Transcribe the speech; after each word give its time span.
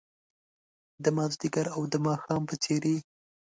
د 1.03 1.05
مازدیګر 1.17 1.65
او 1.75 1.81
د 1.93 1.95
ماښام 2.05 2.41
په 2.49 2.55
څیرې 2.63 2.97